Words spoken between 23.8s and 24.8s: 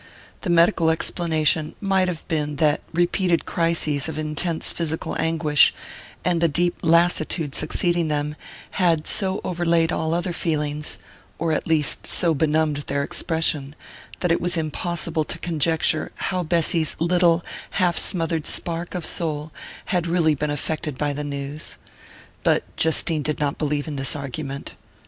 in this argument.